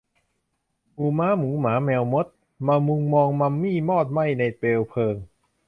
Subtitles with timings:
[0.93, 2.27] หมู่ม้าหมูหมาแมวมด
[2.67, 5.15] มามุงมองมัมมี่มอดไหม้ในเปลวเพลิง